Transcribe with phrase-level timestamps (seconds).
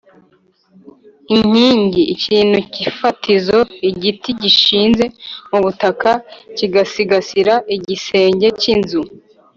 [1.35, 3.59] inkingi: ikintu k’ifatizo,
[3.89, 5.05] igiti gishinze
[5.49, 6.11] mu butaka
[6.57, 9.01] kigasigasira igisenge k’inzu